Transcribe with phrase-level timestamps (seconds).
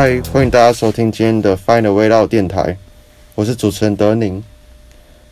[0.00, 2.78] 嗨，欢迎大家收听今天的 Final Way 道电台，
[3.34, 4.44] 我是主持人德宁。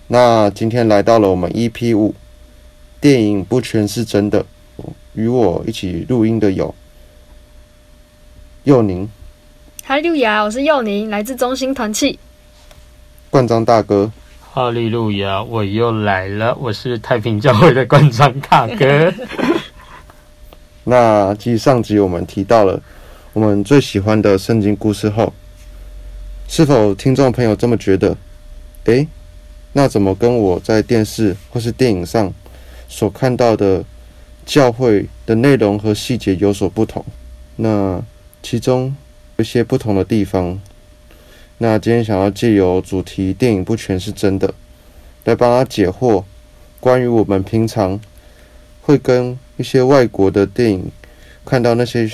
[0.08, 2.12] 那今天来到了我们 EP 五，
[3.00, 4.44] 电影不全是真的，
[5.14, 6.74] 与我一起录音的有
[8.64, 9.08] 佑宁、
[9.84, 12.18] 哈利路亚，我是佑宁，来自中心团契。
[13.30, 14.10] 冠章大哥。
[14.40, 19.14] 哈利路亚，我又来了，我是太平教会的冠章大哥。
[20.82, 22.82] 那继上集我们提到了
[23.36, 25.30] 我们最喜欢的圣经故事后，
[26.48, 28.16] 是否听众朋友这么觉得？
[28.84, 29.06] 诶，
[29.74, 32.32] 那怎么跟我在电视或是电影上
[32.88, 33.84] 所看到的
[34.46, 37.04] 教会的内容和细节有所不同？
[37.56, 38.02] 那
[38.42, 38.96] 其中
[39.36, 40.58] 有一些不同的地方。
[41.58, 44.54] 那今天想要借由主题电影不全是真的，
[45.24, 46.24] 来帮他解惑，
[46.80, 48.00] 关于我们平常
[48.80, 50.90] 会跟一些外国的电影
[51.44, 52.10] 看到那些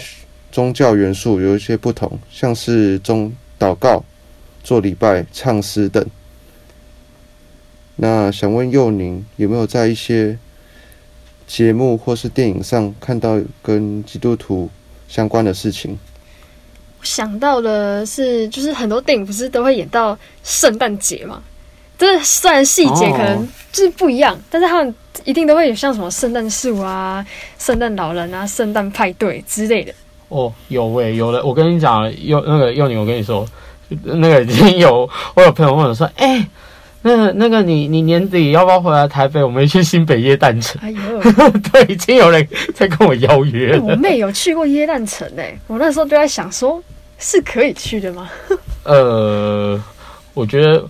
[0.52, 4.04] 宗教元素有一些不同，像是中祷告、
[4.62, 6.06] 做礼拜、唱诗等。
[7.96, 10.38] 那想问佑宁，有没有在一些
[11.46, 14.68] 节目或是电影上看到跟基督徒
[15.08, 15.98] 相关的事情？
[17.02, 21.42] 想到的是，就是很多电影不是都会演到圣诞节嘛？
[21.98, 27.24] 就是虽然细节可能就是不一样，但是他们一定都会有像什么圣诞树啊、
[27.58, 29.94] 圣诞老人啊、圣诞派对之类的。
[30.32, 31.44] 哦，有喂，有的。
[31.44, 33.46] 我跟你讲，幼那个幼女，我跟你说，
[34.02, 36.46] 那个已经有我有朋友问我说，哎，
[37.02, 39.42] 那个那个你你年底要不要回来台北？
[39.44, 40.80] 我们去新北耶诞城。
[40.82, 40.98] 哎呦，
[41.72, 43.78] 对，已经有人在跟我邀约。
[43.78, 46.82] 我妹有去过耶诞城诶，我那时候就在想说。
[47.24, 48.28] 是可以去的吗？
[48.82, 49.80] 呃，
[50.34, 50.84] 我觉得，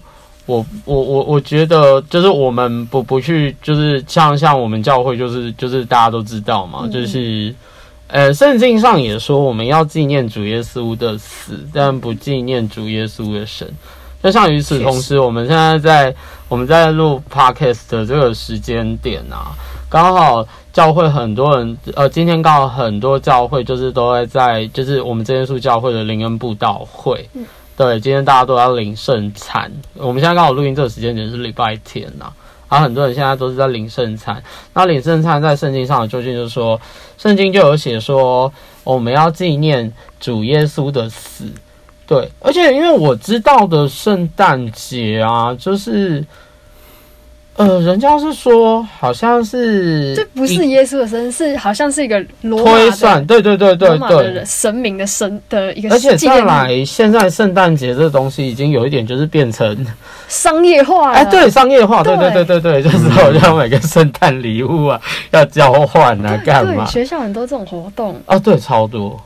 [0.47, 7.55] 我我我我觉得，就是我们不不去，就是像像我们教会，就是就是大家都知道嘛，就是
[8.13, 13.69] 呃，圣经上也说我们要纪念主耶稣的死，但不纪念主耶稣的神。
[14.23, 16.15] 就像与此同时，我们现在在
[16.49, 19.57] 我们在录 podcast 的这个时间点啊，
[19.89, 20.47] 刚好。
[20.73, 27.29] 教会很多人，呃，今天刚好很多教会就是都会在，就是我们这间书教会的灵恩布道会。
[27.35, 27.45] 嗯，
[27.77, 29.71] 对，今天大家都要领圣餐。
[29.93, 32.33] 我们现在刚好录音这个时间点是礼拜天呐，
[32.73, 34.43] 然后很多人现在都是在领圣餐。
[34.73, 36.81] 那领圣餐在圣经上究竟就是说，
[37.19, 38.51] 圣经就有写说
[38.83, 41.45] 我们要纪念主耶稣的死。
[42.07, 46.25] 对，而且因为我知道的圣诞节啊，就是。
[47.55, 55.91] 呃，人家是说，好像是这不是耶稣的生，是好像是一个罗推算，对对对对对，神明的神的一个。
[55.91, 59.87] 而且再来，现在圣诞节这东西已经有一点就是变成
[60.29, 64.99] 商业化，哎，对，商业化，对对对对对，就是好像每个圣诞礼物啊
[65.33, 66.87] 要交换啊，干嘛？
[66.87, 69.21] 学校很多这种活动啊，对，超多，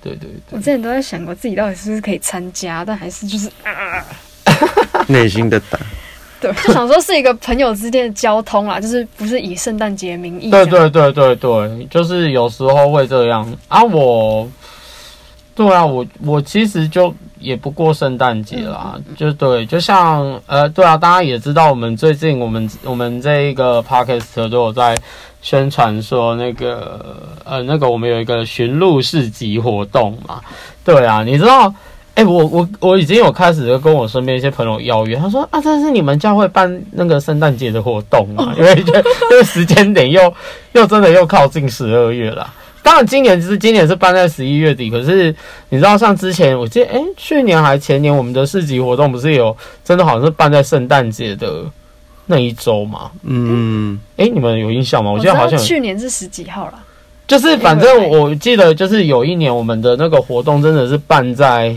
[0.00, 0.52] 对对对。
[0.52, 4.06] 我之前都在想过自己到底是不是可以参加，但还是就是啊，
[5.08, 5.80] 内心的胆。
[6.42, 10.50] 对，就想说是一个朋友之间的交通啦，就是不是以圣诞节名义。
[10.50, 13.80] 对对对对对，就是有时候会这样啊。
[13.84, 14.48] 我，
[15.54, 24.98] 对啊，我我其实就也不过圣诞节啦，就对，就像呃，对啊，大家也知道，我们最近我们我们这一个 podcast 都有在
[25.40, 30.40] 宣传说那个呃那个我们有一个巡路市集活动嘛。
[30.84, 31.72] 对啊，你知道。
[32.22, 38.54] 哎，我我我已经有开始跟我身边一些朋友邀约，他说啊，这是你们教会办那个圣诞节的活动嘛？
[38.56, 40.32] 因为因为时间点又
[40.72, 42.48] 又真的又靠近十二月了。
[42.82, 45.34] 当然今年是今年是办在十一月底，可是
[45.70, 51.64] 你知道像之前我记得哎，去年还前年我们的市集活动不是有真的好像是办在圣诞节的
[52.26, 53.10] 那一周嘛？
[53.24, 55.10] 嗯，哎，你们有印象吗？
[55.10, 56.74] 我记得好像去年是十几号了，
[57.26, 61.74] 就是反正我记得就是有一年我们的那个活动真的是办在。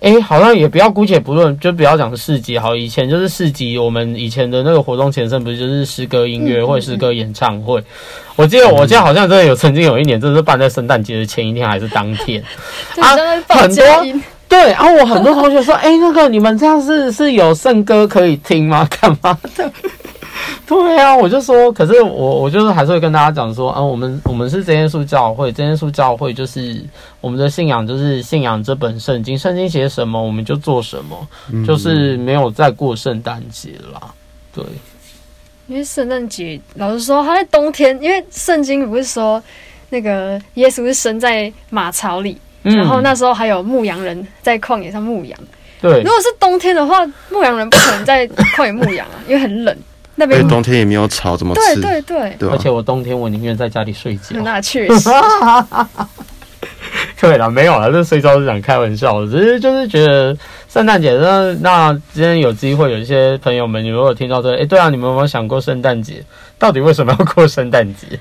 [0.00, 2.74] 哎，好像也不要姑且不论，就不要讲市集好。
[2.74, 7.82] 以前就是市集，我们以前的那个活动前身不是就是诗歌音乐会、诗歌演唱会？
[8.34, 12.42] 我记得，我记得好像真的有曾经有一年，真的是办在圣诞节的前一天还是当天
[12.98, 13.14] 啊？
[13.48, 13.84] 很多
[14.48, 18.88] 对，然后我很多同学说，哎，那个你们这样是是有圣歌可以听吗？
[19.00, 19.70] 干嘛的？
[20.66, 26.80] 对啊，我就说，可是我我就是还是会跟大家讲说，啊，我们我们是真耶稣教会，真耶稣教会就是
[27.20, 31.28] 我们的信仰，就是信仰这本圣经，圣经写什么我们就做什么，
[31.66, 34.00] 就是没有再过圣诞节啦。
[34.54, 34.64] 对，
[35.66, 39.42] 因为圣诞节老实说，他在冬天，因为圣经不是说
[39.88, 45.38] 那个耶稣是生在马槽里，然后那时候还有牧羊人在旷野上牧羊。
[45.80, 49.76] 对，如果是冬天的话，牧羊人 不可能在旷野牧羊啊，因为很冷。
[50.14, 51.80] 那边冬天也没有草，怎么吃？
[51.80, 54.38] 对对对，而且我冬天我宁愿在家里睡觉。
[54.42, 55.10] 那确实。
[57.20, 60.36] 对了，没有了，这睡觉是想开玩笑的，只是就是觉得
[60.68, 66.24] 圣诞节那那今天有机会，有一些朋友们，你如果听到这，哎，对啊，你们有没有想过圣诞节
[66.58, 68.18] 到底为什么要过圣诞节？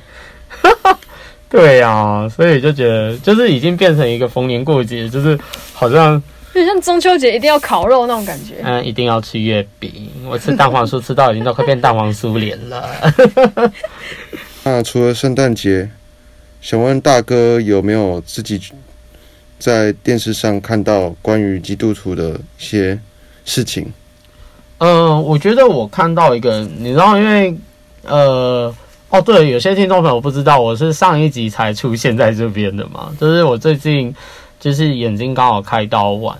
[1.49, 5.37] 对呀，所以就觉得就是已经变成一个逢年过节，就是
[5.73, 6.21] 好像
[6.53, 8.55] 有 点像中秋节一定要烤肉那种感觉。
[8.63, 12.89] 嗯，一定要吃月饼，我吃蛋黄酥吃到已经都快变蛋黄酥脸了。
[14.63, 15.89] 那除了圣诞节，
[16.61, 18.59] 想问大哥有没有自己
[19.57, 22.99] 在电视上看到关于基督徒的一些
[23.45, 23.91] 事情？
[24.79, 27.55] 嗯，我觉得我看到一个，你知道，因为
[28.03, 28.73] 呃。
[29.11, 33.11] 哦，对，有些听众朋友不知道，我是上一集才出现在这边的嘛。
[33.19, 34.13] 就是我最近
[34.59, 36.37] 就是眼睛刚好开刀完，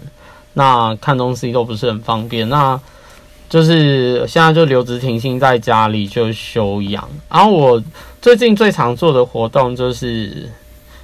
[0.53, 2.79] 那看东西都不是很方便，那
[3.49, 7.07] 就是现在就留职停薪在家里就休养。
[7.29, 7.83] 然后我
[8.21, 10.49] 最近最常做的活动就是，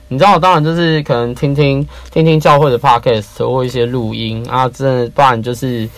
[0.10, 5.90] 你知道，当然就是可能听听听听教会的 podcast 或一些录音啊，这不然就是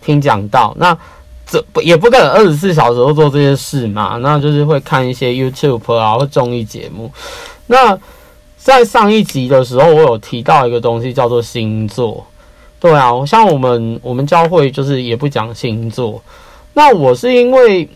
[0.00, 0.74] 听讲道。
[0.78, 0.96] 那
[1.46, 4.16] 这也不可能二十四小时都做这些事嘛？
[4.22, 7.12] 那就是会看一些 YouTube 啊或综艺节目。
[7.66, 7.98] 那
[8.62, 12.24] 在上一集的时候，我有提到一个东西叫做星座。
[12.78, 16.22] 对啊，像我们我们教会就是也不讲星座。
[16.74, 17.88] 那我是因为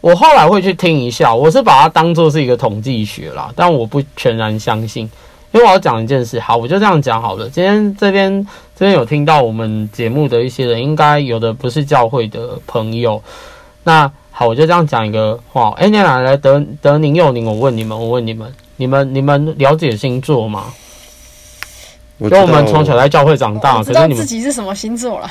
[0.00, 5.10] 我后来会去听一下，我是把它当做是一个统计学啦，但我不全然相信。
[5.52, 7.48] 因为我要讲一件事，好，我就这样讲好了。
[7.48, 8.44] 今天这边
[8.74, 13.22] 这边有听到我们节目的一些人，应该有的不是教会的朋友。
[13.84, 15.72] 那好，我就这样讲一个话。
[15.76, 20.64] 哎，你来来德德宁佑宁，我问你们，我问你们，你们你们了解星座吗？
[22.18, 25.30] 我因为我们从小在教会长大，知道可是你们自己是什么星座了。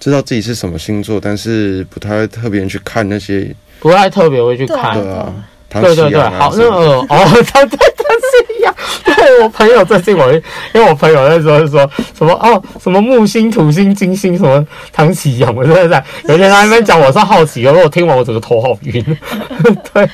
[0.00, 4.94] 知道自己是什么星座，但是不太会特别去看那些，不太特别会去看。
[4.94, 5.32] 对啊，
[5.68, 8.74] 唐对对对，启阳啊好，那什么哦，他 对他是一样。
[9.04, 10.40] 对我朋友最近我，因
[10.74, 19.04] 为我朋友那时候是说什么哦，什么木星、土星、金星，什么唐启阳，我真的在有一天他在那边讲，我是好奇，然后我听完我整个头好晕。
[19.92, 20.08] 对，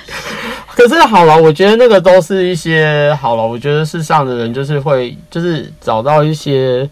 [0.74, 6.88] 可是好了，我觉得那个都是一些好了，我觉得世上的人就是会就是找到一些，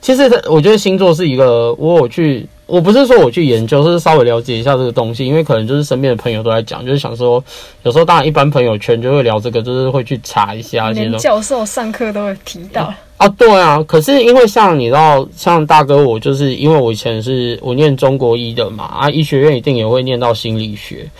[0.00, 2.48] 其实他我觉得星座是一个，我有去。
[2.70, 7.42] 我不是说我去研究，是稍微了解一下这个东西，因为可能就是身边的朋友都在讲，就是想说，
[7.82, 11.10] 有时候当然一般朋友圈就会聊这个，就是会去查一下这些东西。
[11.10, 12.94] 连教授上课都会提到。
[13.16, 21.10] 啊，对啊，可是因为像你知道，像大哥我就是因为我以前是我念中国医的嘛，啊，医学院一定也会念到心理学，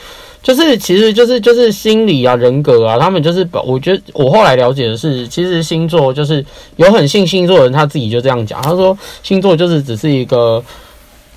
[0.43, 6.45] 就是其实就是就是心理啊、人格啊，他们就是我觉得我后来了解的是，其实星座就是
[6.77, 10.63] 有很信星座的人他自己就这样讲，他说星座就是只是一个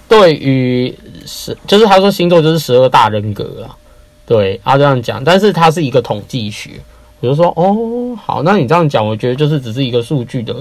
[0.07, 0.93] 对于
[1.25, 3.75] 十，就是他说星座就是十二大人格啊，
[4.25, 6.71] 对，他这样讲，但是它是一个统计学。
[7.19, 10.53] 我就说哦，好，那你这样讲，我觉得就是只是一个数据的，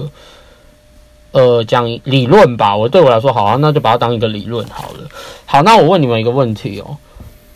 [1.33, 2.73] 呃，讲理论吧。
[2.73, 4.99] 我对我来说，好啊，那就把它当一个理论好了。
[5.45, 6.95] 好，那我问你们一个问题哦，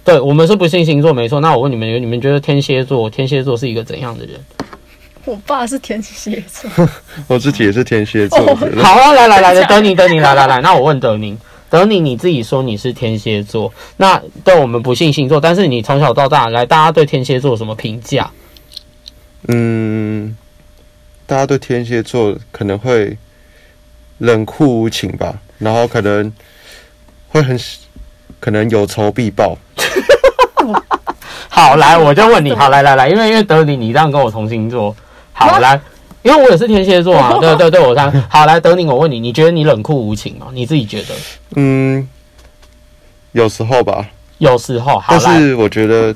[0.07, 1.41] 对我们是不信星座没错。
[1.41, 4.39] 那我问你们，你们觉得天蝎座，天蝎座是一个怎样的人？
[5.25, 6.87] 我爸是天蝎座，
[7.27, 8.39] 我自己也是天蝎座，
[8.81, 11.37] 好啊，来来来来，德宁德宁，来来来，那我问德宁，
[11.69, 18.31] 德宁你自己说你是天蝎座，那对我们不信星座，但是你从小到大来，大家对天蝎座有什么评价？
[19.49, 20.37] 嗯，
[21.25, 23.17] 大家对天蝎座可能会
[24.19, 26.31] 冷酷无情吧，然后可能
[27.27, 27.59] 会很
[28.39, 29.57] 可能有仇必报。
[31.49, 34.95] 好，来，我就问你，好，来来来，因为因为德林你这样跟我同星座，
[35.33, 35.79] 好啊来，
[36.21, 40.47] 因为我也是天蝎座啊， 对对对，我这样好来，德林，我问你，你觉得你冷酷无情吗？
[40.53, 41.15] 你自己觉得？
[41.55, 42.07] 嗯，
[43.31, 44.05] 有时候吧，
[44.37, 46.13] 有时候，好但，是我觉得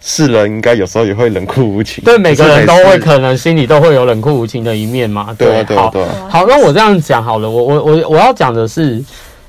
[0.00, 2.04] 是人应该有时候也会冷酷无情。
[2.04, 6.28] 对每个人都会可能心里都会有冷酷无情的一面嘛，对啊，对对啊。
[6.28, 9.02] 好，那我这样讲好了，我我我我要讲的是，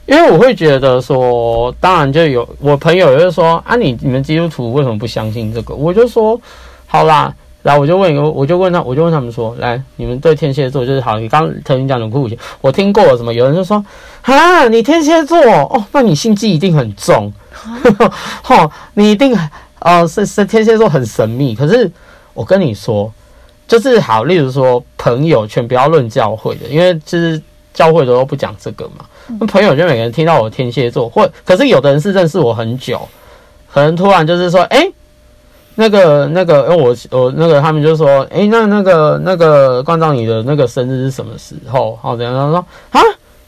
[0.06, 5.74] 因为我会觉得说，当然就有我朋友就说啊你，你们基督徒为什么不相信这个？
[5.74, 6.40] 我就说
[6.86, 7.34] 好啦，
[7.64, 13.34] 来我就问一个，我就问他，我就问他们说，来你们对天蝎座就是好，你刚刚特你讲的酷无情，我听过了什么？
[13.34, 13.84] 有人就说
[14.22, 18.12] 啊，你天蝎座哦，那你心机一定很重，哈
[18.44, 19.38] 哈，你一定
[19.80, 21.92] 呃是是天蝎座很神秘，可是
[22.34, 23.12] 我跟你说。
[23.68, 27.42] 就是好，例如说朋友圈不要论教会的，因为其实
[27.74, 29.04] 教会的都不讲这个嘛。
[29.40, 33.08] 那朋友就每个人听到我天蝎座，或可是有的人是认识我很久，
[33.74, 34.88] 可能突然就是说，哎、
[35.74, 41.98] 那个那个，因为我我那个他们就说，哎、那那个那个关照你的那个生日是什么时候？
[42.02, 42.34] 好，怎样？
[42.34, 43.02] 他说啊，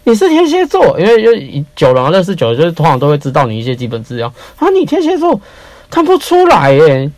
[0.03, 4.67] 你是天蝎座，因为就久了认识久了，就是通常都会知道你一些基本资料啊。
[4.69, 5.39] 你天蝎座
[5.89, 7.09] 看不出来耶，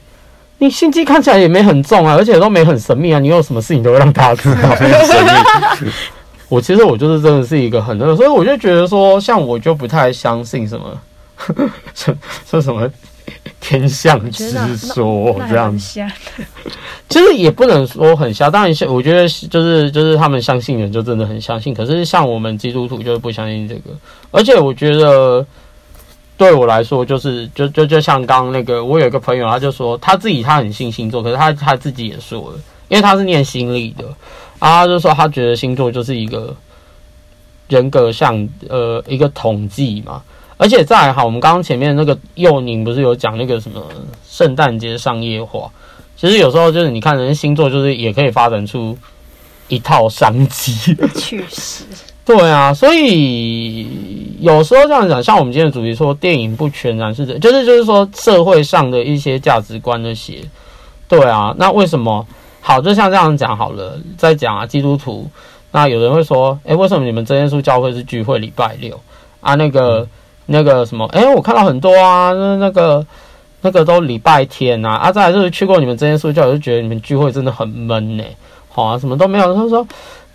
[0.58, 5.92] 你心机看起来也没很重啊，而且都没很神秘啊，你有什么事情都会让大家知道，神秘。
[6.50, 11.00] 我其实我就是真的是一个很那个，所以我就觉得说，像我就不太相信什么
[11.94, 12.14] 说
[12.50, 12.90] 说什么
[13.62, 16.02] 天象之说这样子。
[17.08, 23.92] 其实也不能说很瞎，当然像我觉得就是就是他们相信人就真的很相信，可是像我们基督徒就是不相信这个，
[24.32, 25.46] 而且我觉得。
[26.40, 34.06] 对我来说，就是就就就像刚那个，我有一个朋友，他就说他自己他很信星座，可是他他自己也说了，因为他是念心理的，
[34.60, 36.56] 啊，他就说他觉得星座就是一个
[37.68, 40.22] 人格像呃一个统计嘛，
[40.58, 43.82] 而且再好，我们刚刚前面那个幼宁不是有讲那个什么
[44.30, 45.72] 圣诞节商业化，
[46.16, 48.98] 其实有时候就是你看人家星座就是也可以发展出
[49.68, 51.86] 一套商机，确实。
[52.26, 53.88] 对啊，所以
[54.40, 60.36] 有时候这样讲，像我们今天的主题说，电影不全然是，就是就是说社会上的一些价值观那些。
[61.08, 62.28] 对啊，那为什么
[62.70, 62.80] 好？
[62.80, 65.28] 就像这样讲好了，再讲啊，基督徒，
[65.72, 69.00] 那有人会说，哎，为什么你们真耶稣教会是聚会礼拜六
[69.42, 69.56] 啊？
[69.56, 70.08] 那个
[70.46, 73.06] 那个什么，哎，我看到很多啊，那那个
[73.62, 78.24] 那个都礼拜天啊，啊，再来就是去过你们真耶稣教，我就觉得你们聚会真的很闷呢，
[78.70, 79.54] 好啊，什么都没有。
[79.56, 79.86] 他说。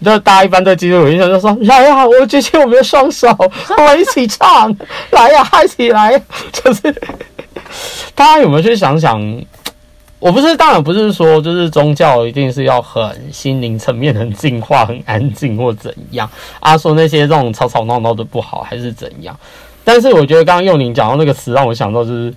[0.05, 4.77] 就大家一般对基督有印象，就说来呀，我举起我们的双手，我们一起唱，
[5.13, 6.21] 来呀，嗨起来！
[6.53, 6.93] 就是
[8.15, 9.19] 大家有没有去想想？
[10.25, 16.27] 我不是，当然不是说，就是宗教一定是要很心灵层面很净化、很安静或怎样
[16.61, 16.79] 啊？
[16.79, 19.39] 说那些这种吵吵闹闹的不好，还是怎样？
[19.85, 22.33] 但是我觉得刚刚幼宁讲到那个词，让我想到就是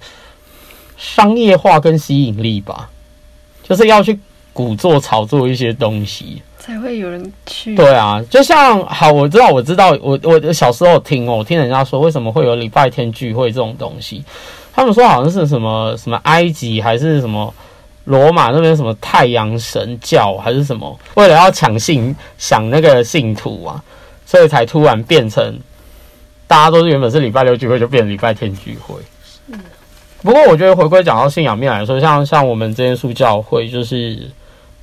[0.97, 2.89] 商业化跟吸引力吧，
[3.63, 4.19] 就是要去
[4.51, 6.41] 鼓作炒作一些东西。
[6.59, 7.73] 才会有人去。
[7.73, 14.25] 对啊，就像好，我知道，我知道，我我小时候听哦，我听人家说为什么会有礼拜天聚会这种东西，
[14.73, 17.53] 他们说好像是什么什么埃及还是什么
[18.07, 23.81] 罗马那边什么太阳神教还是什么，为了要抢信想那个信徒啊，
[24.25, 25.59] 所以才突然变成
[26.47, 28.95] 大家都是原本是礼拜六聚会，就变成礼拜天聚会。
[30.21, 34.29] 不过我觉得回归讲到信仰面来说，像像我们这些书教会就是。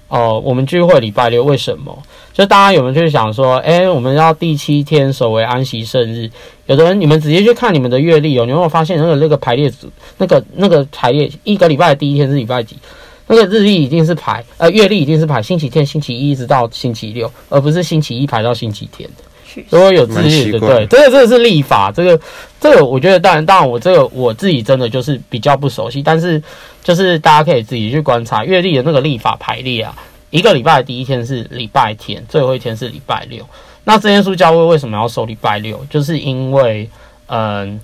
[0.06, 1.98] 哦，我们聚会礼拜六为什么？
[2.32, 6.30] 就大家有没有去想说，哎，我们要第七天守为安息圣日？
[6.66, 12.76] 有的人你们直接去看你们的月历哦，你有没有发现那个那个排列组，那个那个排列一个礼拜的第一天是礼拜几？
[13.26, 19.24] 那个日历一定是排，呃，月历一定是排星期天、星期一一直到星期六，而不是星期一排到星期天的。
[19.70, 22.20] 如果有自律的，对，这个这个是立法，这个
[22.60, 26.42] 这个我觉得当然当然我这个我自己真的就是比较不熟悉，但是
[26.82, 29.94] 就是大家可以自己去观察月历的那个立法排列啊，
[30.30, 33.46] 一个礼拜的第一天是礼拜天，最后一天是礼拜六。
[33.84, 35.86] 那这些书教会为什么要收礼拜六？
[35.88, 36.90] 就是因为
[37.28, 37.78] 嗯，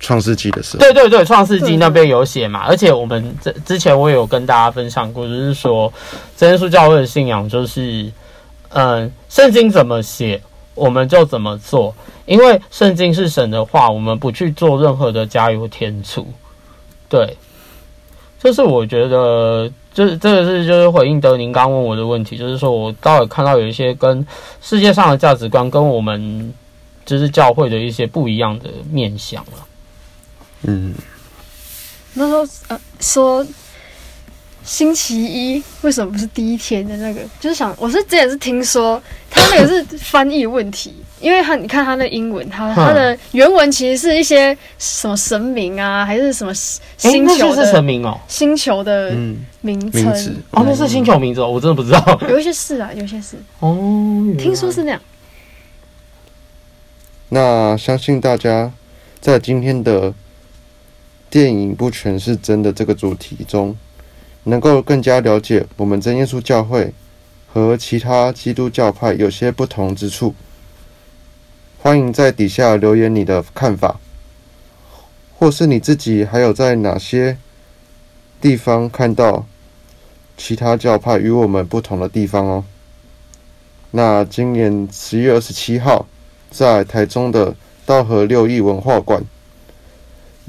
[0.00, 5.92] 创世纪的时候，对对对，创世纪那边有写嘛，而且我们这之前我也有跟大家分享过，就是说
[6.36, 8.10] 这些书教会的信仰就是
[8.70, 10.40] 嗯，圣经怎么写。
[10.76, 16.26] 我们就怎么做，因为圣经是神的话，我们不去做任何的加油添醋。
[17.06, 17.36] 对，
[18.42, 24.26] 就是我觉得，就是这个是就是回应德宁刚问我的问题，就是说我倒有看到有一些跟
[24.62, 26.54] 世界上的价值观跟我们
[27.04, 29.66] 就是教会的一些不一样的面相了。
[30.62, 30.94] 嗯，
[32.14, 33.46] 那时候呃说。
[34.62, 37.22] 星期一为什么不是第一天的那个？
[37.40, 49.16] 就是想，我是之前是听说他那个是翻译问题，因为他你看他那英文，他他的原文其实是一些什么神明啊，还是什么星球的神明哦，星球的
[49.62, 50.06] 名称
[50.50, 52.20] 哦，那是星球名字哦，我真的不知道。
[52.28, 53.74] 有一些是啊，有一些是哦，
[54.38, 55.00] 听说是那样。
[57.30, 58.70] 那相信大家
[59.20, 60.12] 在今天的
[61.30, 63.74] 电影不全是真的这个主题中。
[64.44, 66.94] 能够更加了解我们真耶稣教会
[67.52, 70.34] 和其他基督教派有些不同之处，
[71.78, 74.00] 欢迎在底下留言你的看法，
[75.38, 77.36] 或是你自己还有在哪些
[78.40, 79.44] 地方看到
[80.38, 82.64] 其他教派与我们不同的地方哦。
[83.90, 86.06] 那今年十月二十七号，
[86.50, 89.22] 在台中的道和六艺文化馆。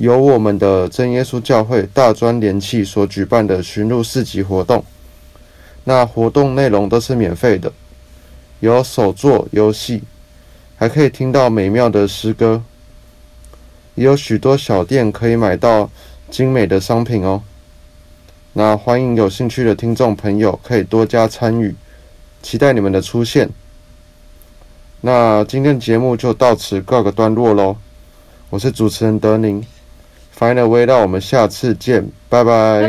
[0.01, 4.83] 由我们的真耶稣教会大专联契所举办的巡路市集活动，
[5.83, 7.71] 那活动内容都是免费的，
[8.61, 10.01] 有手作游戏，
[10.75, 12.63] 还可以听到美妙的诗歌，
[13.93, 15.87] 也有许多小店可以买到
[16.31, 17.43] 精美的商品哦。
[18.53, 21.75] 那欢迎有兴趣的听众朋友可以多加参与，
[22.41, 23.47] 期待你们的出现。
[25.01, 27.77] 那今天节目就到此告个段落喽，
[28.49, 29.63] 我是主持人德宁。
[30.41, 32.81] Final Way，我们下次见，拜拜，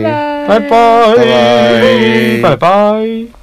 [0.49, 1.25] 拜拜，拜拜，拜
[2.40, 3.41] 拜，拜拜。